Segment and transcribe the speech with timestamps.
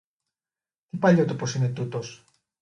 [0.89, 2.23] Τι παλιότοπος είναι τούτος!